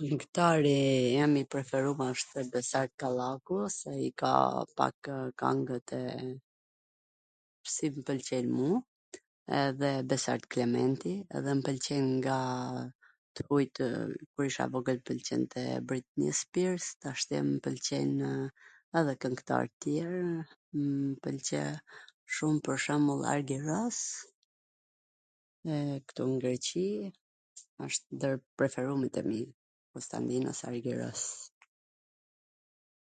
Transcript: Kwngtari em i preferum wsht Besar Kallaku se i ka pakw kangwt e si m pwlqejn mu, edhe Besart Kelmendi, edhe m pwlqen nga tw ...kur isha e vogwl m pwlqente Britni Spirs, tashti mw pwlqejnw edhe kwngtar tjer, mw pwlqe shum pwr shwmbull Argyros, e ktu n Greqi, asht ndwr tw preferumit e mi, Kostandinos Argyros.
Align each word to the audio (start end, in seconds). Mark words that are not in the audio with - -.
Kwngtari 0.00 0.78
em 1.22 1.32
i 1.38 1.42
preferum 1.54 1.98
wsht 2.12 2.28
Besar 2.52 2.86
Kallaku 3.02 3.56
se 3.78 3.92
i 4.04 4.10
ka 4.22 4.32
pakw 4.80 5.12
kangwt 5.42 5.88
e 5.96 6.04
si 7.74 7.86
m 7.96 8.04
pwlqejn 8.08 8.48
mu, 8.60 8.70
edhe 9.64 9.90
Besart 10.12 10.42
Kelmendi, 10.54 11.12
edhe 11.36 11.50
m 11.60 11.68
pwlqen 11.68 12.06
nga 12.18 12.38
tw 13.34 13.42
...kur 14.32 14.44
isha 14.48 14.64
e 14.68 14.72
vogwl 14.76 14.98
m 15.02 15.04
pwlqente 15.10 15.62
Britni 15.92 16.28
Spirs, 16.40 16.84
tashti 17.04 17.38
mw 17.50 17.56
pwlqejnw 17.66 18.32
edhe 18.98 19.14
kwngtar 19.26 19.66
tjer, 19.80 20.14
mw 20.80 21.14
pwlqe 21.26 21.62
shum 22.38 22.54
pwr 22.66 22.76
shwmbull 22.86 23.22
Argyros, 23.36 23.98
e 25.76 25.78
ktu 26.10 26.22
n 26.32 26.42
Greqi, 26.42 26.84
asht 27.86 28.02
ndwr 28.16 28.34
tw 28.40 28.46
preferumit 28.62 29.16
e 29.22 29.26
mi, 29.30 29.42
Kostandinos 29.96 30.60
Argyros. 30.70 31.22